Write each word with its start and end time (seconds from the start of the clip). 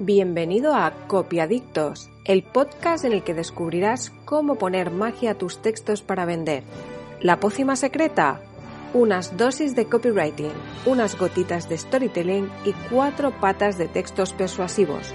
Bienvenido 0.00 0.74
a 0.74 0.92
Copiadictos, 1.06 2.10
el 2.24 2.42
podcast 2.42 3.04
en 3.04 3.12
el 3.12 3.22
que 3.22 3.32
descubrirás 3.32 4.10
cómo 4.24 4.56
poner 4.56 4.90
magia 4.90 5.30
a 5.30 5.34
tus 5.34 5.62
textos 5.62 6.02
para 6.02 6.24
vender. 6.24 6.64
La 7.20 7.38
pócima 7.38 7.76
secreta, 7.76 8.40
unas 8.92 9.36
dosis 9.36 9.76
de 9.76 9.86
copywriting, 9.86 10.50
unas 10.84 11.16
gotitas 11.16 11.68
de 11.68 11.78
storytelling 11.78 12.50
y 12.64 12.72
cuatro 12.90 13.30
patas 13.30 13.78
de 13.78 13.86
textos 13.86 14.32
persuasivos. 14.32 15.14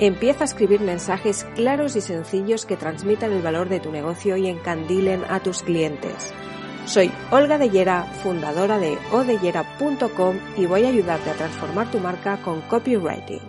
Empieza 0.00 0.42
a 0.42 0.46
escribir 0.46 0.80
mensajes 0.80 1.44
claros 1.54 1.94
y 1.94 2.00
sencillos 2.00 2.66
que 2.66 2.76
transmitan 2.76 3.32
el 3.32 3.42
valor 3.42 3.68
de 3.68 3.78
tu 3.78 3.92
negocio 3.92 4.36
y 4.36 4.48
encandilen 4.48 5.22
a 5.28 5.38
tus 5.38 5.62
clientes. 5.62 6.34
Soy 6.86 7.10
Olga 7.30 7.56
Dellera, 7.56 8.04
fundadora 8.22 8.78
de 8.78 8.98
odellera.com 9.10 10.36
y 10.58 10.66
voy 10.66 10.84
a 10.84 10.88
ayudarte 10.88 11.30
a 11.30 11.34
transformar 11.34 11.90
tu 11.90 11.98
marca 11.98 12.42
con 12.42 12.60
copywriting. 12.60 13.40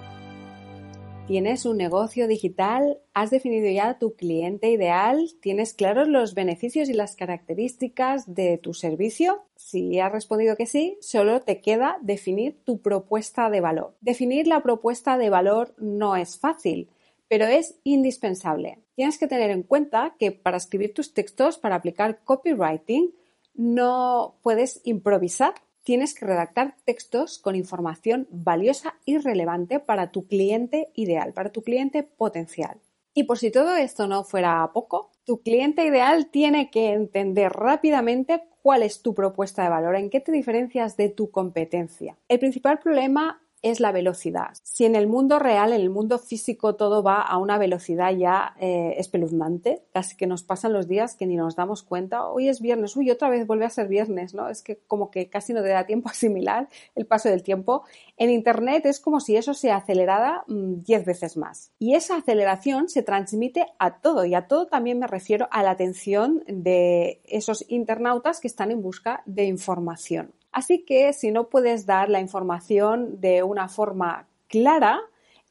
¿Tienes 1.27 1.65
un 1.65 1.75
negocio 1.75 2.29
digital? 2.29 2.99
¿Has 3.13 3.31
definido 3.31 3.69
ya 3.69 3.99
tu 3.99 4.15
cliente 4.15 4.71
ideal? 4.71 5.31
¿Tienes 5.41 5.73
claros 5.73 6.07
los 6.07 6.33
beneficios 6.33 6.87
y 6.87 6.93
las 6.93 7.17
características 7.17 8.33
de 8.33 8.57
tu 8.57 8.73
servicio? 8.73 9.43
Si 9.57 9.99
has 9.99 10.13
respondido 10.13 10.55
que 10.55 10.65
sí, 10.65 10.97
solo 11.01 11.41
te 11.41 11.59
queda 11.59 11.97
definir 12.01 12.57
tu 12.63 12.79
propuesta 12.81 13.49
de 13.49 13.59
valor. 13.59 13.97
Definir 13.99 14.47
la 14.47 14.63
propuesta 14.63 15.17
de 15.17 15.29
valor 15.29 15.75
no 15.77 16.15
es 16.15 16.39
fácil, 16.39 16.87
pero 17.27 17.45
es 17.47 17.75
indispensable. 17.83 18.79
Tienes 18.95 19.17
que 19.17 19.27
tener 19.27 19.49
en 19.49 19.63
cuenta 19.63 20.15
que 20.17 20.31
para 20.31 20.55
escribir 20.55 20.93
tus 20.93 21.13
textos, 21.13 21.57
para 21.57 21.75
aplicar 21.75 22.23
copywriting, 22.23 23.11
no 23.55 24.37
puedes 24.41 24.81
improvisar. 24.83 25.53
Tienes 25.83 26.13
que 26.13 26.25
redactar 26.25 26.75
textos 26.83 27.37
con 27.39 27.55
información 27.55 28.27
valiosa 28.31 28.95
y 29.05 29.17
relevante 29.17 29.79
para 29.79 30.11
tu 30.11 30.27
cliente 30.27 30.89
ideal, 30.95 31.33
para 31.33 31.51
tu 31.51 31.61
cliente 31.61 32.03
potencial. 32.03 32.81
Y 33.13 33.23
por 33.23 33.37
si 33.37 33.49
todo 33.49 33.75
esto 33.75 34.07
no 34.07 34.23
fuera 34.23 34.69
poco, 34.73 35.11
tu 35.23 35.41
cliente 35.41 35.85
ideal 35.85 36.27
tiene 36.27 36.69
que 36.69 36.91
entender 36.91 37.51
rápidamente 37.51 38.43
cuál 38.61 38.83
es 38.83 39.01
tu 39.01 39.13
propuesta 39.13 39.63
de 39.63 39.69
valor, 39.69 39.95
en 39.95 40.09
qué 40.09 40.19
te 40.19 40.31
diferencias 40.31 40.97
de 40.97 41.09
tu 41.09 41.31
competencia. 41.31 42.17
El 42.27 42.39
principal 42.39 42.79
problema 42.79 43.41
es 43.65 43.79
la 43.79 43.91
velocidad. 43.91 44.53
Si 44.61 44.85
en 44.85 44.95
el 44.95 45.07
mundo 45.07 45.39
real, 45.39 45.73
en 45.73 45.81
el 45.81 45.89
mundo 45.89 46.19
físico, 46.19 46.75
todo 46.75 47.01
va 47.01 47.19
a 47.19 47.39
una 47.39 47.57
velocidad 47.57 48.15
ya 48.15 48.55
eh, 48.59 48.93
espeluznante, 48.99 49.81
casi 49.91 50.15
que 50.15 50.27
nos 50.27 50.43
pasan 50.43 50.71
los 50.71 50.87
días 50.87 51.15
que 51.15 51.25
ni 51.25 51.35
nos 51.35 51.55
damos 51.55 51.81
cuenta, 51.81 52.27
hoy 52.27 52.47
es 52.47 52.61
viernes, 52.61 52.95
uy, 52.95 53.09
otra 53.09 53.27
vez 53.27 53.47
vuelve 53.47 53.65
a 53.65 53.71
ser 53.71 53.87
viernes, 53.87 54.35
¿no? 54.35 54.49
Es 54.49 54.61
que 54.61 54.77
como 54.87 55.09
que 55.09 55.29
casi 55.31 55.51
no 55.51 55.63
te 55.63 55.69
da 55.69 55.87
tiempo 55.87 56.09
a 56.09 56.11
asimilar 56.11 56.69
el 56.93 57.07
paso 57.07 57.27
del 57.29 57.41
tiempo. 57.41 57.85
En 58.17 58.29
Internet 58.29 58.85
es 58.85 58.99
como 58.99 59.19
si 59.19 59.35
eso 59.35 59.55
se 59.55 59.71
acelerara 59.71 60.43
10 60.47 61.01
mm, 61.01 61.03
veces 61.03 61.35
más. 61.35 61.71
Y 61.79 61.95
esa 61.95 62.17
aceleración 62.17 62.87
se 62.87 63.01
transmite 63.01 63.65
a 63.79 63.99
todo, 63.99 64.25
y 64.25 64.35
a 64.35 64.47
todo 64.47 64.67
también 64.67 64.99
me 64.99 65.07
refiero 65.07 65.47
a 65.49 65.63
la 65.63 65.71
atención 65.71 66.43
de 66.45 67.19
esos 67.25 67.65
internautas 67.67 68.39
que 68.39 68.47
están 68.47 68.69
en 68.69 68.83
busca 68.83 69.23
de 69.25 69.45
información. 69.45 70.35
Así 70.55 70.85
que 70.85 71.11
si 71.11 71.31
no 71.31 71.49
puedes 71.49 71.85
dar 71.85 72.09
la 72.09 72.21
información 72.21 73.19
de 73.19 73.43
una 73.43 73.67
forma 73.67 74.29
clara, 74.47 75.01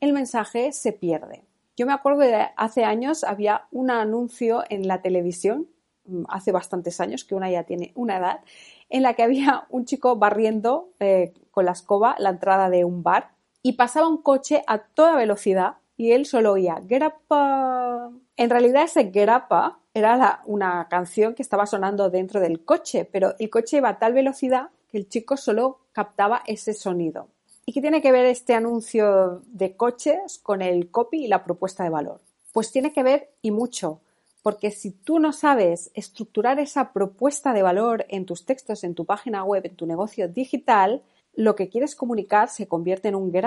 el 0.00 0.14
mensaje 0.14 0.72
se 0.72 0.94
pierde. 0.94 1.42
Yo 1.76 1.84
me 1.84 1.92
acuerdo 1.92 2.20
de 2.20 2.46
hace 2.56 2.84
años 2.84 3.22
había 3.22 3.66
un 3.70 3.90
anuncio 3.90 4.64
en 4.70 4.88
la 4.88 5.02
televisión, 5.02 5.68
mm, 6.06 6.22
hace 6.30 6.52
bastantes 6.52 7.02
años, 7.02 7.24
que 7.24 7.34
una 7.34 7.50
ya 7.50 7.64
tiene 7.64 7.92
una 7.94 8.16
edad, 8.16 8.40
en 8.88 9.02
la 9.02 9.12
que 9.12 9.22
había 9.22 9.66
un 9.68 9.84
chico 9.84 10.16
barriendo 10.16 10.88
eh, 11.00 11.34
con 11.50 11.66
la 11.66 11.72
escoba 11.72 12.16
la 12.18 12.30
entrada 12.30 12.70
de 12.70 12.86
un 12.86 13.02
bar 13.02 13.32
y 13.62 13.74
pasaba 13.74 14.08
un 14.08 14.22
coche 14.22 14.64
a 14.66 14.78
toda 14.78 15.16
velocidad 15.16 15.74
y 15.98 16.12
él 16.12 16.24
solo 16.24 16.52
oía 16.52 16.80
Gerapa. 16.88 18.10
En 18.38 18.48
realidad 18.48 18.84
ese 18.84 19.12
Gerapa 19.12 19.80
era 19.92 20.40
una 20.46 20.88
canción 20.88 21.34
que 21.34 21.42
estaba 21.42 21.66
sonando 21.66 22.08
dentro 22.08 22.40
del 22.40 22.64
coche, 22.64 23.04
pero 23.04 23.34
el 23.38 23.50
coche 23.50 23.76
iba 23.76 23.90
a 23.90 23.98
tal 23.98 24.14
velocidad 24.14 24.70
el 24.98 25.08
chico 25.08 25.36
solo 25.36 25.80
captaba 25.92 26.42
ese 26.46 26.74
sonido. 26.74 27.28
¿Y 27.66 27.72
qué 27.72 27.80
tiene 27.80 28.02
que 28.02 28.12
ver 28.12 28.26
este 28.26 28.54
anuncio 28.54 29.42
de 29.46 29.76
coches 29.76 30.38
con 30.42 30.60
el 30.60 30.90
copy 30.90 31.24
y 31.24 31.28
la 31.28 31.44
propuesta 31.44 31.82
de 31.82 31.90
valor? 31.90 32.20
Pues 32.52 32.70
tiene 32.70 32.92
que 32.92 33.02
ver 33.02 33.30
y 33.40 33.50
mucho, 33.50 34.00
porque 34.42 34.70
si 34.70 34.90
tú 34.90 35.18
no 35.18 35.32
sabes 35.32 35.90
estructurar 35.94 36.58
esa 36.58 36.92
propuesta 36.92 37.54
de 37.54 37.62
valor 37.62 38.04
en 38.10 38.26
tus 38.26 38.44
textos, 38.44 38.84
en 38.84 38.94
tu 38.94 39.06
página 39.06 39.42
web, 39.42 39.64
en 39.64 39.76
tu 39.76 39.86
negocio 39.86 40.28
digital, 40.28 41.02
lo 41.34 41.56
que 41.56 41.70
quieres 41.70 41.94
comunicar 41.94 42.50
se 42.50 42.68
convierte 42.68 43.08
en 43.08 43.14
un 43.14 43.32
get 43.32 43.46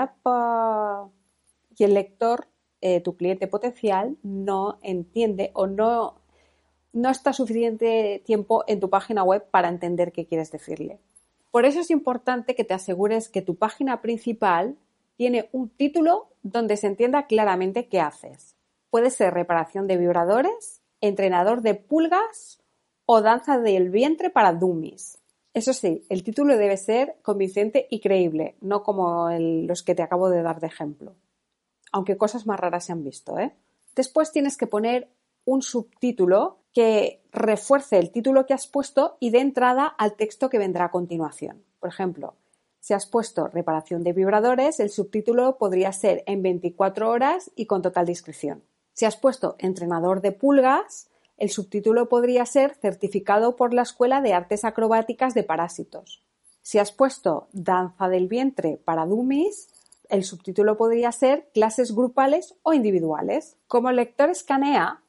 y 1.78 1.84
el 1.84 1.94
lector, 1.94 2.48
eh, 2.80 3.00
tu 3.00 3.16
cliente 3.16 3.46
potencial, 3.46 4.16
no 4.24 4.78
entiende 4.82 5.52
o 5.54 5.68
no, 5.68 6.16
no 6.92 7.10
está 7.10 7.32
suficiente 7.32 8.20
tiempo 8.26 8.64
en 8.66 8.80
tu 8.80 8.90
página 8.90 9.22
web 9.22 9.48
para 9.50 9.68
entender 9.68 10.10
qué 10.10 10.26
quieres 10.26 10.50
decirle. 10.50 10.98
Por 11.58 11.66
eso 11.66 11.80
es 11.80 11.90
importante 11.90 12.54
que 12.54 12.62
te 12.62 12.74
asegures 12.74 13.28
que 13.28 13.42
tu 13.42 13.56
página 13.56 14.00
principal 14.00 14.78
tiene 15.16 15.48
un 15.50 15.68
título 15.68 16.28
donde 16.44 16.76
se 16.76 16.86
entienda 16.86 17.26
claramente 17.26 17.88
qué 17.88 17.98
haces. 17.98 18.54
Puede 18.90 19.10
ser 19.10 19.34
reparación 19.34 19.88
de 19.88 19.96
vibradores, 19.96 20.82
entrenador 21.00 21.62
de 21.62 21.74
pulgas 21.74 22.62
o 23.06 23.22
danza 23.22 23.58
del 23.58 23.90
vientre 23.90 24.30
para 24.30 24.52
dummies. 24.52 25.18
Eso 25.52 25.72
sí, 25.72 26.06
el 26.08 26.22
título 26.22 26.56
debe 26.56 26.76
ser 26.76 27.16
convincente 27.22 27.88
y 27.90 27.98
creíble, 27.98 28.54
no 28.60 28.84
como 28.84 29.28
los 29.28 29.82
que 29.82 29.96
te 29.96 30.02
acabo 30.02 30.30
de 30.30 30.42
dar 30.42 30.60
de 30.60 30.68
ejemplo. 30.68 31.16
Aunque 31.90 32.16
cosas 32.16 32.46
más 32.46 32.60
raras 32.60 32.84
se 32.84 32.92
han 32.92 33.02
visto, 33.02 33.36
¿eh? 33.36 33.52
Después 33.96 34.30
tienes 34.30 34.56
que 34.56 34.68
poner 34.68 35.08
un 35.48 35.62
subtítulo 35.62 36.58
que 36.74 37.22
refuerce 37.32 37.98
el 37.98 38.10
título 38.10 38.44
que 38.44 38.52
has 38.52 38.66
puesto 38.66 39.16
y 39.18 39.30
dé 39.30 39.40
entrada 39.40 39.86
al 39.86 40.12
texto 40.12 40.50
que 40.50 40.58
vendrá 40.58 40.84
a 40.84 40.90
continuación. 40.90 41.64
Por 41.80 41.88
ejemplo, 41.88 42.34
si 42.80 42.92
has 42.92 43.06
puesto 43.06 43.48
reparación 43.48 44.04
de 44.04 44.12
vibradores, 44.12 44.78
el 44.78 44.90
subtítulo 44.90 45.56
podría 45.56 45.90
ser 45.92 46.22
en 46.26 46.42
24 46.42 47.08
horas 47.08 47.50
y 47.56 47.64
con 47.64 47.80
total 47.80 48.04
discreción. 48.04 48.62
Si 48.92 49.06
has 49.06 49.16
puesto 49.16 49.56
entrenador 49.58 50.20
de 50.20 50.32
pulgas, 50.32 51.08
el 51.38 51.48
subtítulo 51.48 52.10
podría 52.10 52.44
ser 52.44 52.74
certificado 52.74 53.56
por 53.56 53.72
la 53.72 53.82
Escuela 53.82 54.20
de 54.20 54.34
Artes 54.34 54.66
Acrobáticas 54.66 55.32
de 55.32 55.44
Parásitos. 55.44 56.22
Si 56.60 56.78
has 56.78 56.92
puesto 56.92 57.48
danza 57.52 58.08
del 58.08 58.28
vientre 58.28 58.78
para 58.84 59.06
dummies, 59.06 59.70
el 60.10 60.24
subtítulo 60.24 60.76
podría 60.76 61.10
ser 61.10 61.48
clases 61.54 61.94
grupales 61.94 62.54
o 62.62 62.74
individuales. 62.74 63.56
Como 63.66 63.90
lector 63.92 64.28
escanea, 64.28 65.02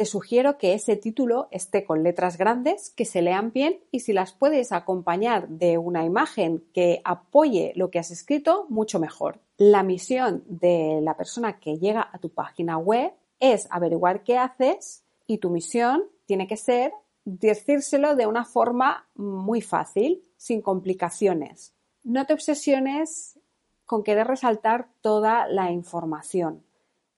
te 0.00 0.06
sugiero 0.06 0.56
que 0.56 0.72
ese 0.72 0.96
título 0.96 1.48
esté 1.50 1.84
con 1.84 2.02
letras 2.02 2.38
grandes, 2.38 2.88
que 2.88 3.04
se 3.04 3.20
lean 3.20 3.52
bien 3.52 3.80
y 3.90 4.00
si 4.00 4.14
las 4.14 4.32
puedes 4.32 4.72
acompañar 4.72 5.46
de 5.46 5.76
una 5.76 6.06
imagen 6.06 6.64
que 6.72 7.02
apoye 7.04 7.74
lo 7.76 7.90
que 7.90 7.98
has 7.98 8.10
escrito, 8.10 8.64
mucho 8.70 8.98
mejor. 8.98 9.40
La 9.58 9.82
misión 9.82 10.42
de 10.48 11.00
la 11.02 11.18
persona 11.18 11.60
que 11.60 11.76
llega 11.76 12.08
a 12.10 12.16
tu 12.16 12.30
página 12.30 12.78
web 12.78 13.12
es 13.40 13.68
averiguar 13.70 14.24
qué 14.24 14.38
haces 14.38 15.04
y 15.26 15.36
tu 15.36 15.50
misión 15.50 16.04
tiene 16.24 16.46
que 16.46 16.56
ser 16.56 16.94
decírselo 17.26 18.16
de 18.16 18.26
una 18.26 18.46
forma 18.46 19.06
muy 19.16 19.60
fácil, 19.60 20.22
sin 20.38 20.62
complicaciones. 20.62 21.74
No 22.04 22.24
te 22.24 22.32
obsesiones 22.32 23.38
con 23.84 24.02
querer 24.02 24.28
resaltar 24.28 24.88
toda 25.02 25.46
la 25.46 25.70
información 25.70 26.64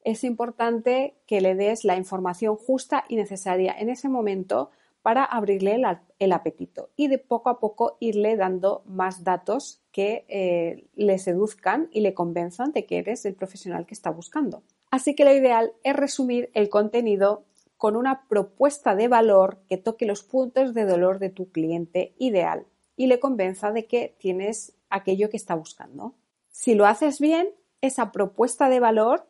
es 0.05 0.25
importante 0.25 1.17
que 1.27 1.41
le 1.41 1.55
des 1.55 1.85
la 1.85 1.97
información 1.97 2.57
justa 2.57 3.05
y 3.09 3.17
necesaria 3.17 3.75
en 3.79 3.89
ese 3.89 4.09
momento 4.09 4.71
para 5.03 5.25
abrirle 5.25 5.81
el, 6.19 6.33
apetito 6.33 6.91
y 6.97 7.09
de 7.09 7.19
poco 7.19 7.51
a 7.51 7.59
poco 7.59 7.97
irle 7.99 8.37
dando 8.37 8.83
más 8.87 9.25
datos 9.25 9.83
que 9.91 10.25
eh, 10.29 10.87
le 10.95 11.19
seduzcan 11.19 11.89
y 11.93 12.01
le 12.01 12.15
convenzan 12.15 12.73
de 12.73 12.87
que 12.87 12.99
eres 12.99 13.25
el 13.25 13.35
profesional 13.35 13.85
que 13.85 13.95
está 13.95 14.11
buscando. 14.11 14.63
Así 14.91 15.15
que 15.15 15.25
lo 15.25 15.33
ideal 15.33 15.73
es 15.83 15.97
resumir 15.97 16.51
el 16.55 16.69
contenido 16.69 17.45
con 17.77 17.97
una 17.97 18.29
propuesta 18.29 18.95
de 18.95 19.09
valor 19.09 19.59
que 19.69 19.77
toque 19.77 20.07
los 20.07 20.23
puntos 20.23 20.73
de 20.73 20.85
dolor 20.85 21.19
de 21.19 21.31
tu 21.31 21.51
cliente 21.51 22.15
ideal. 22.19 22.67
y 22.95 23.07
le 23.07 23.19
convenza 23.19 23.73
de 23.73 23.87
que 23.87 24.15
tienes 24.21 24.77
aquello 24.91 25.31
que 25.31 25.39
está 25.39 25.55
buscando. 25.55 26.15
Si 26.51 26.75
lo 26.75 26.85
haces 26.85 27.19
bien, 27.19 27.49
esa 27.81 28.13
propuesta 28.13 28.69
de 28.69 28.81
valor 28.81 29.27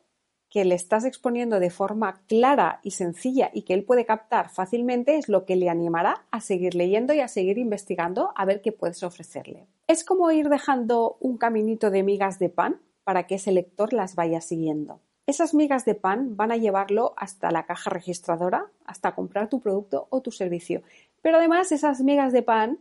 que 0.53 0.67
le 0.67 0.75
estás 0.75 1.07
exponiendo 1.07 1.61
de 1.61 1.71
forma 1.71 2.21
clara 2.29 2.81
y 2.83 2.91
sencilla 2.91 3.51
y 3.55 3.63
que 3.63 3.73
él 3.73 3.85
puede 3.85 4.05
captar 4.05 4.51
fácilmente 4.51 5.17
es 5.17 5.31
lo 5.31 5.47
que 5.47 5.57
le 5.57 5.71
animará 5.71 6.27
a 6.31 6.43
seguir 6.43 6.75
leyendo 6.75 7.15
y 7.15 7.21
a 7.21 7.29
seguir 7.29 7.57
investigando 7.57 8.33
a 8.37 8.45
ver 8.45 8.61
qué 8.61 8.71
puedes 8.71 9.03
ofrecerle. 9.03 9.67
Es 9.87 10.05
como 10.05 10.31
ir 10.31 10.51
dejando 10.51 11.17
un 11.21 11.39
caminito 11.39 11.91
de 11.91 12.03
migas 12.03 12.39
de 12.39 12.51
pan 12.51 12.83
para 13.03 13.27
que 13.27 13.37
ese 13.37 13.51
lector 13.51 13.95
las 13.95 14.15
vaya 14.15 14.43
siguiendo. 14.43 15.01
Esas 15.27 15.55
migas 15.55 15.87
de 15.87 15.95
pan 15.95 16.37
van 16.37 16.53
a 16.53 16.59
llevarlo 16.59 17.15
hasta 17.17 17.51
la 17.51 17.65
caja 17.65 17.89
registradora, 17.89 18.67
hasta 18.85 19.15
comprar 19.15 19.49
tu 19.49 19.59
producto 19.59 20.07
o 20.11 20.21
tu 20.21 20.33
servicio. 20.33 20.83
Pero 21.23 21.39
además 21.39 21.73
esas 21.73 22.03
migas 22.03 22.35
de 22.35 22.43
pan, 22.43 22.79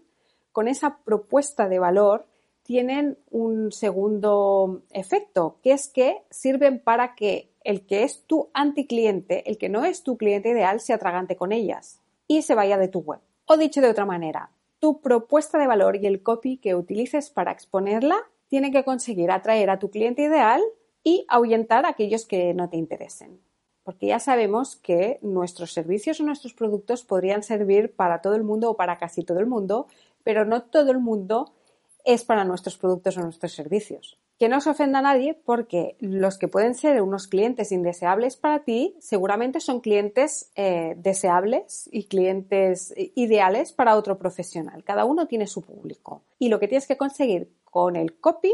con 0.51 0.67
esa 0.67 0.97
propuesta 1.05 1.69
de 1.69 1.79
valor, 1.79 2.25
tienen 2.63 3.17
un 3.29 3.71
segundo 3.71 4.83
efecto, 4.91 5.57
que 5.61 5.73
es 5.73 5.87
que 5.87 6.23
sirven 6.29 6.79
para 6.79 7.15
que 7.15 7.51
el 7.63 7.85
que 7.85 8.03
es 8.03 8.23
tu 8.25 8.49
anticliente, 8.53 9.49
el 9.49 9.57
que 9.57 9.69
no 9.69 9.85
es 9.85 10.03
tu 10.03 10.17
cliente 10.17 10.49
ideal, 10.49 10.79
se 10.79 10.93
atragante 10.93 11.35
con 11.35 11.51
ellas 11.51 11.99
y 12.27 12.41
se 12.41 12.55
vaya 12.55 12.77
de 12.77 12.87
tu 12.87 12.99
web. 12.99 13.19
O 13.45 13.57
dicho 13.57 13.81
de 13.81 13.89
otra 13.89 14.05
manera, 14.05 14.51
tu 14.79 15.01
propuesta 15.01 15.57
de 15.59 15.67
valor 15.67 15.97
y 15.97 16.07
el 16.07 16.23
copy 16.23 16.57
que 16.57 16.75
utilices 16.75 17.29
para 17.29 17.51
exponerla 17.51 18.17
tiene 18.47 18.71
que 18.71 18.83
conseguir 18.83 19.31
atraer 19.31 19.69
a 19.69 19.79
tu 19.79 19.89
cliente 19.89 20.23
ideal 20.23 20.61
y 21.03 21.25
ahuyentar 21.29 21.85
a 21.85 21.89
aquellos 21.89 22.25
que 22.25 22.53
no 22.53 22.69
te 22.69 22.77
interesen. 22.77 23.39
Porque 23.83 24.07
ya 24.07 24.19
sabemos 24.19 24.75
que 24.75 25.19
nuestros 25.21 25.73
servicios 25.73 26.19
o 26.19 26.23
nuestros 26.23 26.53
productos 26.53 27.03
podrían 27.03 27.43
servir 27.43 27.93
para 27.95 28.21
todo 28.21 28.35
el 28.35 28.43
mundo 28.43 28.69
o 28.69 28.75
para 28.75 28.97
casi 28.97 29.23
todo 29.23 29.39
el 29.39 29.47
mundo, 29.47 29.87
pero 30.23 30.45
no 30.45 30.63
todo 30.63 30.91
el 30.91 30.99
mundo 30.99 31.53
es 32.05 32.23
para 32.23 32.43
nuestros 32.43 32.77
productos 32.77 33.17
o 33.17 33.21
nuestros 33.21 33.53
servicios. 33.53 34.17
Que 34.37 34.49
no 34.49 34.59
se 34.59 34.71
ofenda 34.71 34.99
a 34.99 35.03
nadie 35.03 35.33
porque 35.33 35.95
los 35.99 36.37
que 36.37 36.47
pueden 36.47 36.73
ser 36.73 37.01
unos 37.01 37.27
clientes 37.27 37.71
indeseables 37.71 38.37
para 38.37 38.63
ti 38.63 38.95
seguramente 38.99 39.59
son 39.59 39.81
clientes 39.81 40.51
eh, 40.55 40.95
deseables 40.97 41.87
y 41.91 42.05
clientes 42.05 42.93
ideales 43.15 43.71
para 43.71 43.95
otro 43.95 44.17
profesional. 44.17 44.83
Cada 44.83 45.05
uno 45.05 45.27
tiene 45.27 45.45
su 45.47 45.61
público. 45.61 46.23
Y 46.39 46.49
lo 46.49 46.59
que 46.59 46.67
tienes 46.67 46.87
que 46.87 46.97
conseguir 46.97 47.51
con 47.63 47.95
el 47.95 48.19
copy 48.19 48.53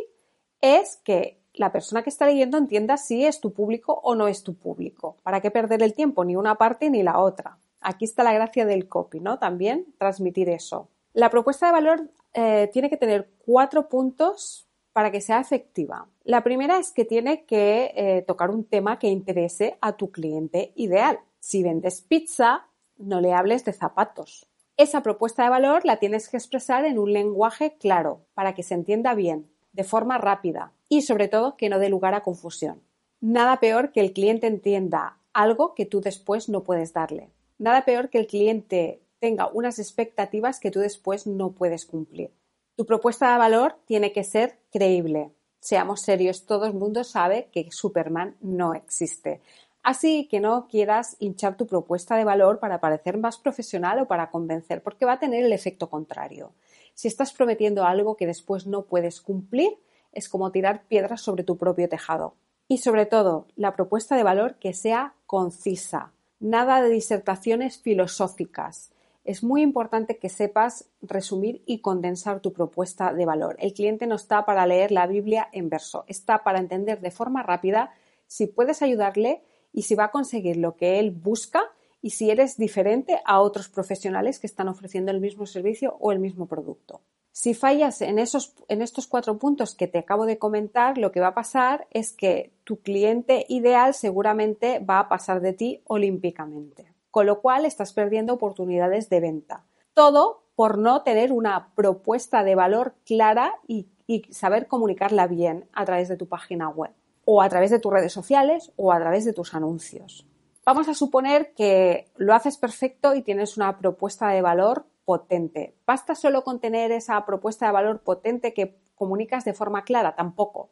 es 0.61 0.97
que 1.03 1.39
la 1.53 1.71
persona 1.71 2.03
que 2.03 2.09
está 2.09 2.25
leyendo 2.25 2.57
entienda 2.57 2.97
si 2.97 3.25
es 3.25 3.39
tu 3.39 3.53
público 3.53 3.99
o 4.03 4.15
no 4.15 4.27
es 4.27 4.43
tu 4.43 4.55
público. 4.55 5.17
¿Para 5.23 5.41
qué 5.41 5.51
perder 5.51 5.81
el 5.83 5.93
tiempo 5.93 6.23
ni 6.23 6.35
una 6.35 6.55
parte 6.55 6.89
ni 6.89 7.03
la 7.03 7.19
otra? 7.19 7.57
Aquí 7.81 8.05
está 8.05 8.23
la 8.23 8.33
gracia 8.33 8.65
del 8.65 8.87
copy, 8.87 9.19
¿no? 9.19 9.39
También 9.39 9.85
transmitir 9.97 10.49
eso. 10.49 10.89
La 11.13 11.29
propuesta 11.29 11.67
de 11.67 11.71
valor 11.71 12.09
eh, 12.39 12.69
tiene 12.71 12.87
que 12.87 12.97
tener 12.97 13.31
cuatro 13.39 13.89
puntos 13.89 14.67
para 14.93 15.09
que 15.11 15.21
sea 15.21 15.39
efectiva. 15.39 16.07
La 16.23 16.43
primera 16.43 16.77
es 16.77 16.91
que 16.91 17.03
tiene 17.03 17.45
que 17.45 17.91
eh, 17.95 18.23
tocar 18.27 18.51
un 18.51 18.63
tema 18.63 18.99
que 18.99 19.07
interese 19.07 19.75
a 19.81 19.97
tu 19.97 20.11
cliente 20.11 20.71
ideal. 20.75 21.19
Si 21.39 21.63
vendes 21.63 22.01
pizza, 22.01 22.67
no 22.97 23.21
le 23.21 23.33
hables 23.33 23.65
de 23.65 23.73
zapatos. 23.73 24.47
Esa 24.77 25.01
propuesta 25.01 25.41
de 25.41 25.49
valor 25.49 25.83
la 25.83 25.97
tienes 25.97 26.29
que 26.29 26.37
expresar 26.37 26.85
en 26.85 26.99
un 26.99 27.11
lenguaje 27.11 27.75
claro, 27.79 28.21
para 28.35 28.53
que 28.53 28.61
se 28.61 28.75
entienda 28.75 29.15
bien, 29.15 29.49
de 29.71 29.83
forma 29.83 30.19
rápida 30.19 30.73
y 30.89 31.01
sobre 31.01 31.27
todo 31.27 31.57
que 31.57 31.69
no 31.69 31.79
dé 31.79 31.89
lugar 31.89 32.13
a 32.13 32.21
confusión. 32.21 32.83
Nada 33.19 33.59
peor 33.59 33.91
que 33.91 34.01
el 34.01 34.13
cliente 34.13 34.45
entienda 34.45 35.17
algo 35.33 35.73
que 35.73 35.87
tú 35.87 36.01
después 36.01 36.49
no 36.49 36.63
puedes 36.63 36.93
darle. 36.93 37.31
Nada 37.57 37.83
peor 37.83 38.11
que 38.11 38.19
el 38.19 38.27
cliente 38.27 39.01
tenga 39.19 39.47
unas 39.47 39.79
expectativas 39.79 40.59
que 40.59 40.71
tú 40.71 40.79
después 40.79 41.27
no 41.27 41.51
puedes 41.51 41.85
cumplir. 41.85 42.31
Tu 42.75 42.85
propuesta 42.85 43.31
de 43.31 43.37
valor 43.37 43.75
tiene 43.85 44.11
que 44.11 44.23
ser 44.23 44.59
creíble. 44.71 45.31
Seamos 45.59 46.01
serios, 46.01 46.45
todo 46.45 46.65
el 46.65 46.73
mundo 46.73 47.03
sabe 47.03 47.49
que 47.51 47.69
Superman 47.71 48.37
no 48.41 48.73
existe. 48.73 49.41
Así 49.81 50.27
que 50.27 50.39
no 50.39 50.67
quieras 50.67 51.15
hinchar 51.19 51.57
tu 51.57 51.65
propuesta 51.65 52.15
de 52.17 52.25
valor 52.25 52.59
para 52.59 52.79
parecer 52.79 53.17
más 53.17 53.37
profesional 53.37 53.99
o 53.99 54.07
para 54.07 54.29
convencer, 54.29 54.83
porque 54.83 55.05
va 55.05 55.13
a 55.13 55.19
tener 55.19 55.43
el 55.43 55.53
efecto 55.53 55.89
contrario. 55.89 56.51
Si 56.93 57.07
estás 57.07 57.33
prometiendo 57.33 57.85
algo 57.85 58.17
que 58.17 58.27
después 58.27 58.67
no 58.67 58.83
puedes 58.83 59.21
cumplir, 59.21 59.79
es 60.11 60.29
como 60.29 60.51
tirar 60.51 60.83
piedras 60.87 61.21
sobre 61.21 61.43
tu 61.43 61.57
propio 61.57 61.87
tejado. 61.89 62.35
Y 62.67 62.79
sobre 62.79 63.05
todo, 63.05 63.47
la 63.55 63.75
propuesta 63.75 64.15
de 64.15 64.23
valor 64.23 64.55
que 64.55 64.73
sea 64.73 65.13
concisa. 65.25 66.11
Nada 66.39 66.81
de 66.81 66.89
disertaciones 66.89 67.77
filosóficas 67.77 68.91
es 69.27 69.43
muy 69.43 69.61
importante 69.61 70.17
que 70.17 70.29
sepas 70.29 70.85
resumir 71.01 71.61
y 71.65 71.81
condensar 71.81 72.39
tu 72.39 72.53
propuesta 72.53 73.13
de 73.13 73.25
valor. 73.25 73.57
El 73.59 73.73
cliente 73.73 74.07
no 74.07 74.15
está 74.15 74.45
para 74.45 74.65
leer 74.65 74.93
la 74.93 75.05
Biblia 75.05 75.49
en 75.51 75.69
verso, 75.69 76.05
está 76.07 76.45
para 76.45 76.59
entender 76.59 77.01
de 77.01 77.11
forma 77.11 77.43
rápida 77.43 77.91
si 78.25 78.47
puedes 78.47 78.81
ayudarle 78.81 79.43
y 79.73 79.81
si 79.81 79.95
va 79.95 80.05
a 80.05 80.11
conseguir 80.11 80.55
lo 80.55 80.77
que 80.77 80.97
él 80.99 81.11
busca 81.11 81.61
y 82.01 82.11
si 82.11 82.31
eres 82.31 82.55
diferente 82.55 83.19
a 83.25 83.41
otros 83.41 83.67
profesionales 83.67 84.39
que 84.39 84.47
están 84.47 84.69
ofreciendo 84.69 85.11
el 85.11 85.19
mismo 85.19 85.45
servicio 85.45 85.97
o 85.99 86.13
el 86.13 86.19
mismo 86.19 86.45
producto. 86.45 87.01
Si 87.33 87.53
fallas 87.53 88.01
en, 88.01 88.19
esos, 88.19 88.55
en 88.69 88.81
estos 88.81 89.07
cuatro 89.07 89.37
puntos 89.37 89.75
que 89.75 89.87
te 89.87 89.99
acabo 89.99 90.25
de 90.25 90.37
comentar, 90.37 90.97
lo 90.97 91.11
que 91.11 91.19
va 91.19 91.27
a 91.27 91.35
pasar 91.35 91.85
es 91.91 92.13
que 92.13 92.53
tu 92.63 92.79
cliente 92.79 93.45
ideal 93.49 93.93
seguramente 93.93 94.79
va 94.79 94.99
a 94.99 95.09
pasar 95.09 95.41
de 95.41 95.51
ti 95.51 95.81
olímpicamente 95.83 96.96
con 97.17 97.25
lo 97.25 97.41
cual 97.41 97.65
estás 97.65 97.93
perdiendo 97.93 98.35
oportunidades 98.35 99.09
de 99.09 99.19
venta. 99.19 99.65
Todo 99.95 100.43
por 100.53 100.77
no 100.77 101.01
tener 101.01 101.31
una 101.31 101.73
propuesta 101.73 102.43
de 102.43 102.53
valor 102.53 102.93
clara 103.07 103.55
y, 103.65 103.89
saber 104.29 104.67
comunicarla 104.67 105.25
bien 105.25 105.67
a 105.73 105.83
través 105.83 106.09
de 106.09 106.15
tu 106.15 106.27
página 106.27 106.69
web 106.69 106.91
o 107.25 107.41
a 107.41 107.49
través 107.49 107.71
de 107.71 107.79
tus 107.79 107.91
redes 107.91 108.13
sociales 108.13 108.71
o 108.75 108.93
a 108.93 108.99
través 108.99 109.25
de 109.25 109.33
tus 109.33 109.55
anuncios. 109.55 110.27
Vamos 110.63 110.87
a 110.89 110.93
suponer 110.93 111.55
que 111.55 112.11
lo 112.17 112.35
haces 112.35 112.55
perfecto 112.57 113.15
y 113.15 113.23
tienes 113.23 113.57
una 113.57 113.79
propuesta 113.79 114.27
de 114.27 114.43
valor 114.43 114.85
potente. 115.03 115.75
¿Basta 115.87 116.13
solo 116.13 116.43
con 116.43 116.59
tener 116.59 116.91
esa 116.91 117.25
propuesta 117.25 117.65
de 117.65 117.71
valor 117.71 118.01
potente 118.01 118.53
que 118.53 118.79
comunicas 118.93 119.43
de 119.43 119.55
forma 119.55 119.85
clara? 119.85 120.15
Tampoco. 120.15 120.69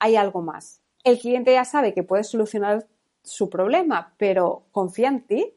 Hay 0.00 0.16
algo 0.16 0.42
más. 0.42 0.80
El 1.04 1.20
cliente 1.20 1.52
ya 1.52 1.64
sabe 1.64 1.94
que 1.94 2.02
puedes 2.02 2.26
solucionar 2.26 2.88
su 3.22 3.48
problema, 3.48 4.14
pero 4.16 4.64
confía 4.72 5.06
en 5.06 5.24
ti 5.24 5.54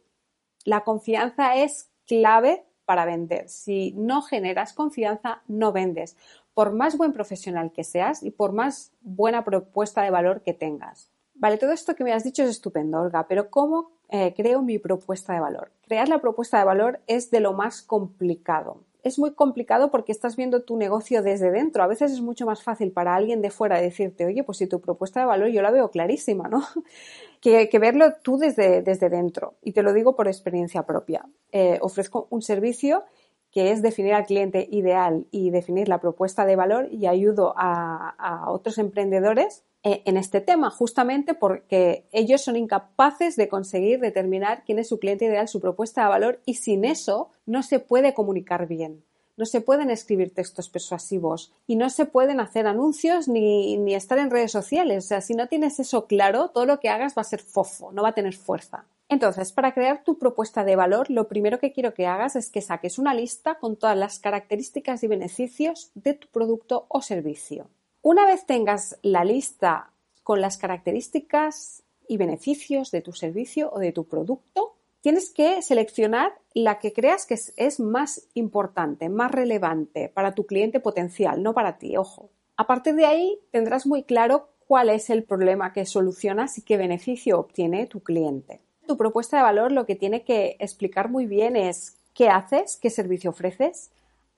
la 0.66 0.84
confianza 0.84 1.56
es 1.56 1.90
clave 2.06 2.66
para 2.86 3.06
vender. 3.06 3.50
Si 3.50 3.94
no 3.94 4.22
generas 4.22 4.74
confianza, 4.74 5.42
no 5.48 5.72
vendes, 5.72 6.18
por 6.54 6.74
más 6.74 6.98
buen 6.98 7.13
profesional 7.13 7.72
que 7.72 7.84
seas 7.84 8.24
y 8.24 8.32
por 8.32 8.51
más 8.51 8.91
buena 9.01 9.44
propuesta 9.44 10.01
de 10.01 10.12
valor 10.12 10.41
que 10.41 10.53
tengas. 10.53 11.10
Vale, 11.36 11.58
todo 11.58 11.72
esto 11.72 11.96
que 11.96 12.03
me 12.03 12.13
has 12.13 12.24
dicho 12.24 12.44
es 12.44 12.50
estupendo, 12.50 13.00
Olga, 13.00 13.27
pero 13.27 13.50
¿cómo 13.50 13.91
eh, 14.10 14.34
creo 14.36 14.62
mi 14.62 14.77
propuesta 14.77 15.34
de 15.34 15.39
valor? 15.39 15.72
Crear 15.82 16.10
la 16.10 16.20
propuesta 16.20 16.60
de 16.60 16.65
valor 16.65 17.00
es 17.08 17.32
de 17.32 17.39
lo 17.39 17.53
más 17.53 17.82
complicado 17.82 18.84
es 19.03 19.20
muy 19.20 19.34
complicado 19.34 19.91
porque 19.91 20.12
estás 20.12 20.36
viendo 20.36 20.63
tu 20.63 20.77
negocio 20.77 21.22
desde 21.22 21.51
dentro. 21.51 21.84
A 21.84 21.88
veces 21.88 22.12
es 22.12 22.22
mucho 22.22 22.46
más 22.46 22.63
fácil 22.63 22.91
para 22.91 23.15
alguien 23.15 23.41
de 23.41 23.50
fuera 23.50 23.81
decirte, 23.81 24.25
oye, 24.25 24.43
pues 24.43 24.60
si 24.60 24.67
tu 24.67 24.79
propuesta 24.79 25.20
de 25.20 25.25
valor 25.25 25.50
yo 25.50 25.62
la 25.62 25.72
veo 25.72 25.89
clarísima, 25.89 26.48
¿no? 26.48 26.63
que, 27.41 27.67
verlo 27.79 28.13
tú 28.22 28.38
desde, 28.38 28.81
desde 28.81 29.10
dentro. 29.10 29.55
Y 29.62 29.72
te 29.72 29.84
lo 29.84 29.93
digo 29.93 30.15
por 30.15 30.27
experiencia 30.27 30.84
propia. 30.84 31.25
Eh, 31.51 31.79
ofrezco 31.81 32.27
un 32.29 32.41
servicio 32.41 33.03
que 33.51 33.72
es 33.72 33.81
definir 33.81 34.13
al 34.13 34.25
cliente 34.25 34.67
ideal 34.72 35.27
y 35.31 35.50
definir 35.50 35.89
la 35.89 36.00
propuesta 36.00 36.46
de 36.46 36.55
valor 36.55 36.88
y 36.89 37.08
ayudo 37.08 37.53
a 37.58 38.46
otros 38.48 38.77
emprendedores 38.77 39.65
en 39.83 40.17
este 40.17 40.41
tema, 40.41 40.69
justamente 40.69 41.33
porque 41.33 42.05
ellos 42.11 42.41
son 42.41 42.55
incapaces 42.55 43.35
de 43.35 43.50
conseguir 43.50 44.00
determinar 44.00 44.63
quién 44.65 44.79
es 44.79 44.89
su 44.89 45.00
cliente 45.00 45.25
ideal, 45.25 45.47
su 45.47 45.59
propuesta 45.59 46.03
de 46.03 46.09
valor, 46.09 46.41
y 46.45 46.55
sin 46.55 46.85
eso 46.85 47.29
no 47.45 47.63
se 47.63 47.79
puede 47.79 48.13
comunicar 48.13 48.67
bien. 48.67 49.03
No 49.38 49.45
se 49.45 49.61
pueden 49.61 49.89
escribir 49.89 50.35
textos 50.35 50.69
persuasivos 50.69 51.51
y 51.65 51.75
no 51.75 51.89
se 51.89 52.05
pueden 52.05 52.39
hacer 52.39 52.67
anuncios 52.67 53.27
ni, 53.27 53.77
ni 53.77 53.95
estar 53.95 54.19
en 54.19 54.29
redes 54.29 54.51
sociales. 54.51 55.05
O 55.05 55.07
sea, 55.07 55.21
si 55.21 55.33
no 55.33 55.47
tienes 55.47 55.79
eso 55.79 56.05
claro, 56.05 56.50
todo 56.50 56.65
lo 56.65 56.79
que 56.79 56.89
hagas 56.89 57.17
va 57.17 57.21
a 57.21 57.25
ser 57.25 57.41
fofo, 57.41 57.91
no 57.91 58.03
va 58.03 58.09
a 58.09 58.13
tener 58.13 58.35
fuerza. 58.35 58.85
Entonces, 59.09 59.51
para 59.51 59.73
crear 59.73 60.03
tu 60.03 60.17
propuesta 60.19 60.63
de 60.63 60.75
valor, 60.75 61.09
lo 61.09 61.27
primero 61.27 61.59
que 61.59 61.71
quiero 61.71 61.93
que 61.93 62.07
hagas 62.07 62.35
es 62.35 62.50
que 62.50 62.61
saques 62.61 63.00
una 63.00 63.13
lista 63.13 63.55
con 63.55 63.77
todas 63.77 63.97
las 63.97 64.19
características 64.19 65.03
y 65.03 65.07
beneficios 65.07 65.91
de 65.95 66.13
tu 66.13 66.27
producto 66.27 66.85
o 66.88 67.01
servicio. 67.01 67.67
Una 68.03 68.25
vez 68.25 68.48
tengas 68.48 68.98
la 69.03 69.24
lista 69.24 69.91
con 70.24 70.41
las 70.41 70.58
características 70.58 71.84
y 72.08 72.17
beneficios 72.17 72.89
de 72.89 73.01
tu 73.01 73.13
servicio 73.13 73.70
o 73.72 73.77
de 73.77 73.91
tu 73.91 74.05
producto, 74.05 74.74
tienes 75.01 75.29
que 75.29 75.62
seleccionar 75.62 76.34
la 76.55 76.79
que 76.79 76.93
creas 76.93 77.27
que 77.27 77.36
es, 77.36 77.79
más 77.79 78.27
importante, 78.34 79.08
más 79.08 79.31
relevante 79.31 80.10
para 80.10 80.34
tu 80.34 80.48
cliente 80.48 80.79
potencial, 80.79 81.43
no 81.43 81.53
para 81.53 81.77
ti, 81.77 81.96
ojo. 81.96 82.31
A 82.58 82.65
partir 82.65 82.96
de 82.96 83.05
ahí 83.05 83.39
tendrás 83.51 83.86
muy 83.86 84.01
claro 84.01 84.50
cuál 84.67 84.89
es 84.89 85.12
el 85.12 85.24
problema 85.24 85.72
que 85.72 85.86
solucionas 85.86 86.58
y 86.58 86.63
qué 86.63 86.77
beneficio 86.77 87.39
obtiene 87.39 87.86
tu 87.86 88.01
cliente. 88.01 88.62
Tu 88.88 88.98
propuesta 88.98 89.38
de 89.38 89.43
valor 89.43 89.72
lo 89.72 89.86
que 89.86 89.96
tiene 89.96 90.24
que 90.24 90.55
explicar 90.60 91.10
muy 91.10 91.27
bien 91.27 91.55
es 91.55 91.98
qué 92.15 92.29
haces, 92.29 92.77
qué 92.77 92.89
servicio 92.89 93.29
ofreces, 93.29 93.91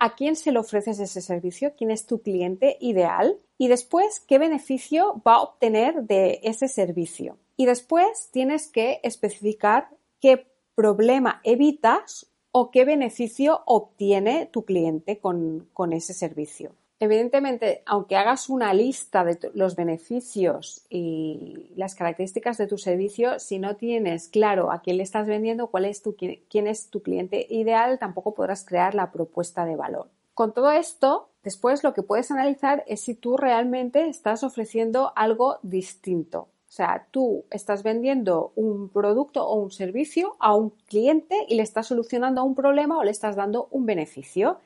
a 0.03 0.15
quién 0.15 0.36
se 0.36 0.51
le 0.51 0.60
ofreces 0.60 1.00
ese 1.00 1.22
servicio, 1.22 1.75
quién 1.77 1.89
es 1.89 2.05
tu 2.05 2.22
cliente 2.22 2.75
ideal 2.81 3.39
y 3.57 3.69
después 3.69 4.19
qué 4.19 4.38
beneficio 4.38 5.22
va 5.25 5.36
a 5.36 5.41
obtener 5.41 6.03
de 6.03 6.41
ese 6.43 6.67
servicio. 6.67 7.38
Y 7.55 7.67
después 7.67 8.27
tienes 8.33 8.67
que 8.67 9.00
especificar 9.03 9.88
qué 10.19 10.45
problema 10.75 11.39
evitas 11.45 12.29
o 12.51 12.69
qué 12.69 12.83
beneficio 12.83 13.62
obtiene 13.65 14.45
tu 14.51 14.65
cliente 14.65 15.19
con, 15.19 15.69
con 15.72 15.93
ese 15.93 16.13
servicio. 16.13 16.75
Evidentemente, 17.00 17.83
aunque 17.85 18.15
hagas 18.15 18.50
una 18.50 18.73
lista 18.73 19.25
de 19.25 19.51
los 19.53 19.75
beneficios 19.75 20.85
y 20.89 21.71
las 21.75 21.95
características 21.95 22.57
de 22.57 22.67
tu 22.67 22.77
servicio, 22.77 23.39
si 23.39 23.59
no 23.59 23.75
tienes 23.75 24.29
claro 24.29 24.71
a 24.71 24.81
quién 24.81 24.97
le 24.97 25.03
estás 25.03 25.27
vendiendo, 25.27 25.67
cuál 25.67 25.85
es 25.85 26.01
quién 26.50 26.67
es 26.67 26.89
tu 26.89 27.01
cliente 27.01 27.45
ideal, 27.50 28.00
tampoco 28.00 28.33
podrás 28.33 28.63
crear 28.63 28.95
la 28.95 29.12
propuesta 29.12 29.65
de 29.65 29.75
valor. 29.75 30.07
Con 30.33 30.53
todo 30.53 30.71
esto, 30.71 31.29
después 31.43 31.83
lo 31.83 31.93
que 31.93 32.03
puedes 32.03 32.31
analizar 32.31 32.83
es 32.88 33.01
si 33.01 33.13
tú 33.15 33.38
realmente 33.38 34.07
estás 34.07 34.43
ofreciendo 34.43 35.12
algo 35.15 35.59
distinto. 35.62 36.47
O 36.73 36.75
sea, 36.75 37.05
tú 37.12 37.45
estás 37.51 37.83
vendiendo 37.83 38.51
un 38.55 38.89
producto 38.89 39.45
o 39.45 39.62
un 39.62 39.69
servicio 39.69 40.35
a 40.39 40.55
un 40.55 40.71
cliente 40.88 41.45
y 41.47 41.53
le 41.53 41.62
estás 41.62 41.85
solucionando 41.85 42.43
un 42.43 42.55
problema 42.55 42.97
o 42.97 43.03
le 43.03 43.12
estás 43.12 43.35
dando 43.35 43.67
un 43.69 43.85
beneficio. 43.85 44.57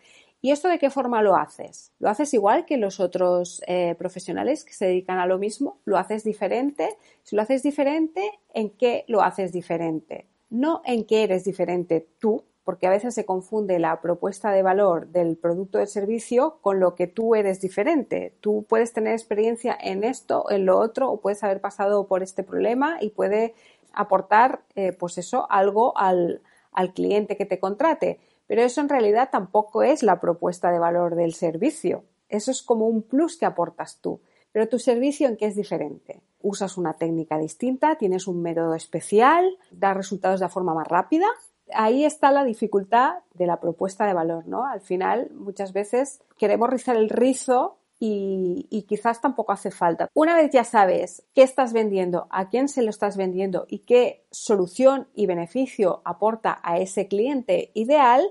¿Y 0.41 0.51
esto 0.51 0.67
de 0.67 0.77
qué 0.77 0.89
forma 0.89 1.23
lo 1.23 1.35
haces? 1.35 1.91
¿Lo 1.99 2.09
haces 2.09 2.33
igual 2.33 2.65
que 2.65 2.77
los 2.77 2.99
otros 2.99 3.61
eh, 3.67 3.95
profesionales 3.97 4.63
que 4.63 4.73
se 4.73 4.85
dedican 4.85 5.17
a 5.17 5.25
lo 5.25 5.39
mismo? 5.39 5.79
¿Lo 5.83 5.97
haces 5.97 6.23
diferente? 6.23 6.97
Si 7.23 7.35
lo 7.35 7.41
haces 7.41 7.63
diferente, 7.63 8.21
¿en 8.53 8.69
qué 8.69 9.03
lo 9.07 9.23
haces 9.23 9.51
diferente? 9.51 10.27
No 10.49 10.81
en 10.85 11.05
qué 11.05 11.23
eres 11.23 11.43
diferente 11.43 12.07
tú, 12.19 12.43
porque 12.63 12.85
a 12.85 12.91
veces 12.91 13.15
se 13.15 13.25
confunde 13.25 13.79
la 13.79 13.99
propuesta 13.99 14.51
de 14.51 14.61
valor 14.61 15.07
del 15.07 15.37
producto 15.37 15.77
o 15.77 15.79
del 15.79 15.87
servicio 15.87 16.59
con 16.61 16.79
lo 16.79 16.93
que 16.95 17.07
tú 17.07 17.33
eres 17.33 17.59
diferente. 17.59 18.35
Tú 18.39 18.65
puedes 18.69 18.93
tener 18.93 19.13
experiencia 19.13 19.75
en 19.81 20.03
esto, 20.03 20.51
en 20.51 20.65
lo 20.65 20.77
otro, 20.77 21.09
o 21.09 21.19
puedes 21.19 21.43
haber 21.43 21.61
pasado 21.61 22.07
por 22.07 22.21
este 22.21 22.43
problema 22.43 22.97
y 23.01 23.09
puede 23.09 23.55
aportar, 23.91 24.61
eh, 24.75 24.91
pues 24.91 25.17
eso, 25.17 25.49
algo 25.49 25.97
al, 25.97 26.41
al 26.73 26.93
cliente 26.93 27.37
que 27.37 27.45
te 27.45 27.59
contrate 27.59 28.19
pero 28.47 28.63
eso 28.63 28.81
en 28.81 28.89
realidad 28.89 29.29
tampoco 29.31 29.83
es 29.83 30.03
la 30.03 30.19
propuesta 30.19 30.71
de 30.71 30.79
valor 30.79 31.15
del 31.15 31.33
servicio. 31.33 32.03
Eso 32.29 32.51
es 32.51 32.63
como 32.63 32.87
un 32.87 33.03
plus 33.03 33.37
que 33.37 33.45
aportas 33.45 33.99
tú. 34.01 34.21
Pero 34.51 34.69
tu 34.69 34.79
servicio 34.79 35.27
en 35.27 35.37
qué 35.37 35.45
es 35.45 35.55
diferente. 35.55 36.21
Usas 36.41 36.77
una 36.77 36.93
técnica 36.93 37.37
distinta, 37.37 37.95
tienes 37.95 38.27
un 38.27 38.41
método 38.41 38.73
especial, 38.73 39.57
das 39.71 39.95
resultados 39.95 40.39
de 40.39 40.49
forma 40.49 40.73
más 40.73 40.87
rápida. 40.87 41.27
Ahí 41.73 42.05
está 42.05 42.31
la 42.31 42.45
dificultad 42.45 43.17
de 43.33 43.45
la 43.45 43.59
propuesta 43.59 44.05
de 44.05 44.13
valor, 44.13 44.47
¿no? 44.47 44.65
Al 44.65 44.81
final, 44.81 45.29
muchas 45.33 45.73
veces 45.73 46.21
queremos 46.37 46.69
rizar 46.69 46.95
el 46.95 47.09
rizo 47.09 47.77
y, 47.99 48.85
quizás 48.87 49.21
tampoco 49.21 49.51
hace 49.51 49.71
falta. 49.71 50.09
Una 50.13 50.35
vez 50.35 50.51
ya 50.51 50.63
sabes 50.63 51.23
qué 51.33 51.41
estás 51.43 51.73
vendiendo, 51.73 52.27
a 52.29 52.49
quién 52.49 52.67
se 52.67 52.81
lo 52.81 52.89
estás 52.89 53.17
vendiendo 53.17 53.65
y 53.69 53.79
qué 53.79 54.23
solución 54.31 55.07
y 55.15 55.25
beneficio 55.25 56.01
aporta 56.05 56.59
a 56.63 56.77
ese 56.77 57.07
cliente 57.07 57.71
ideal, 57.73 58.23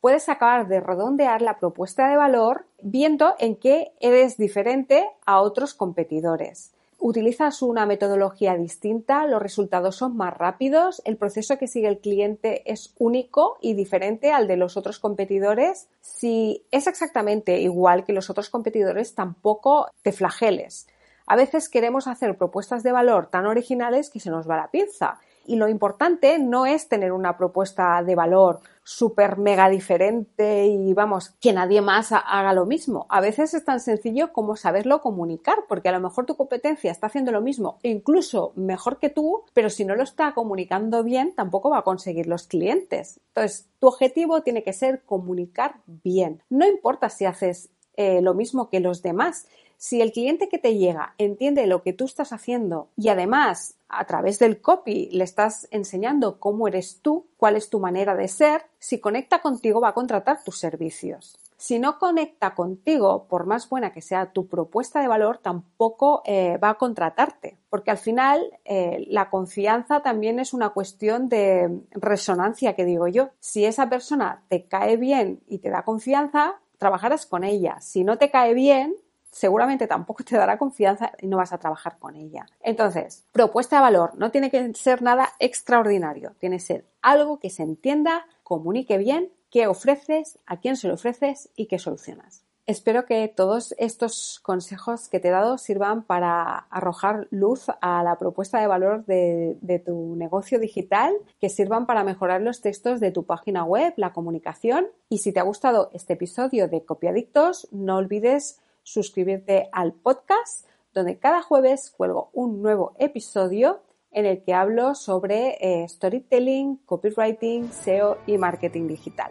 puedes 0.00 0.28
acabar 0.28 0.68
de 0.68 0.80
redondear 0.80 1.42
la 1.42 1.58
propuesta 1.58 2.08
de 2.08 2.16
valor 2.16 2.66
viendo 2.82 3.34
en 3.38 3.56
qué 3.56 3.92
eres 4.00 4.36
diferente 4.38 5.06
a 5.26 5.40
otros 5.40 5.74
competidores 5.74 6.72
utilizas 7.00 7.62
una 7.62 7.86
metodología 7.86 8.56
distinta, 8.56 9.26
los 9.26 9.42
resultados 9.42 9.96
son 9.96 10.16
más 10.16 10.36
rápidos, 10.36 11.02
el 11.04 11.16
proceso 11.16 11.58
que 11.58 11.66
sigue 11.66 11.88
el 11.88 11.98
cliente 11.98 12.70
es 12.70 12.94
único 12.98 13.58
y 13.60 13.74
diferente 13.74 14.32
al 14.32 14.46
de 14.46 14.56
los 14.56 14.76
otros 14.76 14.98
competidores. 14.98 15.88
Si 16.00 16.64
es 16.70 16.86
exactamente 16.86 17.60
igual 17.60 18.04
que 18.04 18.12
los 18.12 18.30
otros 18.30 18.50
competidores, 18.50 19.14
tampoco 19.14 19.88
te 20.02 20.12
flageles. 20.12 20.86
A 21.30 21.36
veces 21.36 21.68
queremos 21.68 22.08
hacer 22.08 22.36
propuestas 22.36 22.82
de 22.82 22.90
valor 22.90 23.28
tan 23.28 23.46
originales 23.46 24.10
que 24.10 24.18
se 24.18 24.30
nos 24.30 24.50
va 24.50 24.56
la 24.56 24.72
pinza 24.72 25.20
y 25.46 25.54
lo 25.54 25.68
importante 25.68 26.40
no 26.40 26.66
es 26.66 26.88
tener 26.88 27.12
una 27.12 27.36
propuesta 27.36 28.02
de 28.02 28.16
valor 28.16 28.58
súper 28.82 29.38
mega 29.38 29.68
diferente 29.68 30.66
y 30.66 30.92
vamos, 30.92 31.30
que 31.40 31.52
nadie 31.52 31.82
más 31.82 32.10
haga 32.10 32.52
lo 32.52 32.66
mismo. 32.66 33.06
A 33.08 33.20
veces 33.20 33.54
es 33.54 33.64
tan 33.64 33.78
sencillo 33.78 34.32
como 34.32 34.56
saberlo 34.56 35.02
comunicar, 35.02 35.58
porque 35.68 35.88
a 35.88 35.92
lo 35.92 36.00
mejor 36.00 36.26
tu 36.26 36.34
competencia 36.34 36.90
está 36.90 37.06
haciendo 37.06 37.30
lo 37.30 37.42
mismo, 37.42 37.78
incluso 37.84 38.50
mejor 38.56 38.98
que 38.98 39.08
tú, 39.08 39.44
pero 39.54 39.70
si 39.70 39.84
no 39.84 39.94
lo 39.94 40.02
está 40.02 40.34
comunicando 40.34 41.04
bien, 41.04 41.32
tampoco 41.36 41.70
va 41.70 41.78
a 41.78 41.82
conseguir 41.82 42.26
los 42.26 42.48
clientes. 42.48 43.20
Entonces, 43.28 43.68
tu 43.78 43.86
objetivo 43.86 44.42
tiene 44.42 44.64
que 44.64 44.72
ser 44.72 45.04
comunicar 45.04 45.76
bien. 45.86 46.42
No 46.50 46.66
importa 46.66 47.08
si 47.08 47.24
haces 47.24 47.70
eh, 47.96 48.20
lo 48.20 48.34
mismo 48.34 48.68
que 48.68 48.80
los 48.80 49.02
demás. 49.02 49.46
Si 49.82 50.02
el 50.02 50.12
cliente 50.12 50.50
que 50.50 50.58
te 50.58 50.76
llega 50.76 51.14
entiende 51.16 51.66
lo 51.66 51.82
que 51.82 51.94
tú 51.94 52.04
estás 52.04 52.34
haciendo 52.34 52.90
y 52.98 53.08
además 53.08 53.76
a 53.88 54.04
través 54.04 54.38
del 54.38 54.60
copy 54.60 55.08
le 55.10 55.24
estás 55.24 55.68
enseñando 55.70 56.38
cómo 56.38 56.68
eres 56.68 57.00
tú, 57.00 57.28
cuál 57.38 57.56
es 57.56 57.70
tu 57.70 57.80
manera 57.80 58.14
de 58.14 58.28
ser, 58.28 58.66
si 58.78 59.00
conecta 59.00 59.40
contigo 59.40 59.80
va 59.80 59.88
a 59.88 59.94
contratar 59.94 60.44
tus 60.44 60.58
servicios. 60.58 61.38
Si 61.56 61.78
no 61.78 61.98
conecta 61.98 62.54
contigo, 62.54 63.24
por 63.26 63.46
más 63.46 63.70
buena 63.70 63.94
que 63.94 64.02
sea 64.02 64.32
tu 64.32 64.48
propuesta 64.48 65.00
de 65.00 65.08
valor, 65.08 65.38
tampoco 65.38 66.20
eh, 66.26 66.58
va 66.58 66.70
a 66.70 66.78
contratarte. 66.78 67.56
Porque 67.70 67.90
al 67.90 67.98
final 67.98 68.58
eh, 68.66 69.06
la 69.08 69.30
confianza 69.30 70.02
también 70.02 70.40
es 70.40 70.52
una 70.52 70.70
cuestión 70.70 71.30
de 71.30 71.80
resonancia, 71.92 72.76
que 72.76 72.84
digo 72.84 73.08
yo. 73.08 73.30
Si 73.40 73.64
esa 73.64 73.88
persona 73.88 74.42
te 74.48 74.66
cae 74.66 74.98
bien 74.98 75.40
y 75.46 75.60
te 75.60 75.70
da 75.70 75.84
confianza, 75.84 76.60
trabajarás 76.76 77.24
con 77.24 77.44
ella. 77.44 77.80
Si 77.80 78.04
no 78.04 78.18
te 78.18 78.30
cae 78.30 78.52
bien, 78.52 78.94
seguramente 79.30 79.86
tampoco 79.86 80.24
te 80.24 80.36
dará 80.36 80.58
confianza 80.58 81.12
y 81.20 81.26
no 81.26 81.38
vas 81.38 81.52
a 81.52 81.58
trabajar 81.58 81.98
con 81.98 82.16
ella. 82.16 82.46
Entonces, 82.60 83.24
propuesta 83.32 83.76
de 83.76 83.82
valor 83.82 84.12
no 84.16 84.30
tiene 84.30 84.50
que 84.50 84.74
ser 84.74 85.02
nada 85.02 85.30
extraordinario, 85.38 86.34
tiene 86.38 86.56
que 86.56 86.64
ser 86.64 86.84
algo 87.02 87.38
que 87.38 87.50
se 87.50 87.62
entienda, 87.62 88.26
comunique 88.42 88.98
bien, 88.98 89.32
qué 89.50 89.66
ofreces, 89.66 90.38
a 90.46 90.58
quién 90.58 90.76
se 90.76 90.88
lo 90.88 90.94
ofreces 90.94 91.50
y 91.56 91.66
qué 91.66 91.78
solucionas. 91.78 92.44
Espero 92.66 93.04
que 93.04 93.26
todos 93.26 93.74
estos 93.78 94.38
consejos 94.44 95.08
que 95.08 95.18
te 95.18 95.26
he 95.26 95.32
dado 95.32 95.58
sirvan 95.58 96.04
para 96.04 96.68
arrojar 96.70 97.26
luz 97.30 97.66
a 97.80 98.04
la 98.04 98.16
propuesta 98.16 98.60
de 98.60 98.68
valor 98.68 99.04
de, 99.06 99.58
de, 99.60 99.80
tu 99.80 100.14
negocio 100.14 100.60
digital, 100.60 101.12
que 101.40 101.48
sirvan 101.48 101.86
para 101.86 102.04
mejorar 102.04 102.42
los 102.42 102.60
textos 102.60 103.00
de 103.00 103.10
tu 103.10 103.24
página 103.24 103.64
web, 103.64 103.92
la 103.96 104.12
comunicación. 104.12 104.86
Y 105.08 105.18
si 105.18 105.32
te 105.32 105.40
ha 105.40 105.44
gustado 105.44 105.90
este 105.94 106.12
episodio 106.12 106.68
de 106.68 106.84
Copiadictos, 106.84 107.66
no 107.72 107.96
olvides 107.96 108.60
suscribirte 108.82 109.68
al 109.72 109.92
podcast 109.92 110.66
donde 110.92 111.18
cada 111.18 111.42
jueves 111.42 111.92
cuelgo 111.96 112.30
un 112.32 112.62
nuevo 112.62 112.94
episodio 112.98 113.82
en 114.10 114.26
el 114.26 114.42
que 114.42 114.54
hablo 114.54 114.94
sobre 114.94 115.56
eh, 115.60 115.88
storytelling, 115.88 116.78
copywriting, 116.84 117.72
SEO 117.72 118.18
y 118.26 118.38
marketing 118.38 118.88
digital. 118.88 119.30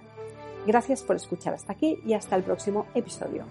Gracias 0.65 1.03
por 1.03 1.15
escuchar 1.15 1.53
hasta 1.53 1.74
aquí 1.74 2.00
y 2.06 2.13
hasta 2.13 2.36
el 2.36 2.44
próximo 2.44 2.86
episodio. 2.94 3.46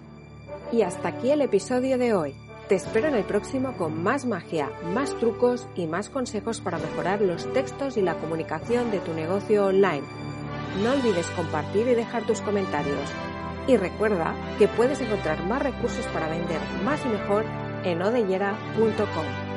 Y 0.71 0.81
hasta 0.81 1.09
aquí 1.09 1.31
el 1.31 1.41
episodio 1.41 1.97
de 1.97 2.13
hoy. 2.13 2.35
Te 2.67 2.75
espero 2.75 3.07
en 3.07 3.15
el 3.15 3.23
próximo 3.23 3.75
con 3.77 4.03
más 4.03 4.25
magia, 4.25 4.69
más 4.93 5.17
trucos 5.17 5.67
y 5.75 5.87
más 5.87 6.09
consejos 6.09 6.61
para 6.61 6.77
mejorar 6.77 7.19
los 7.21 7.51
textos 7.51 7.97
y 7.97 8.01
la 8.01 8.15
comunicación 8.15 8.91
de 8.91 8.99
tu 8.99 9.13
negocio 9.13 9.65
online. 9.65 10.03
No 10.83 10.91
olvides 10.91 11.27
compartir 11.31 11.87
y 11.87 11.95
dejar 11.95 12.27
tus 12.27 12.41
comentarios. 12.41 13.09
Y 13.69 13.77
recuerda 13.77 14.33
que 14.57 14.67
puedes 14.67 14.99
encontrar 14.99 15.45
más 15.45 15.61
recursos 15.61 16.03
para 16.07 16.27
vender 16.27 16.59
más 16.83 16.99
y 17.05 17.09
mejor 17.09 17.45
en 17.83 18.01
odellera.com. 18.01 19.48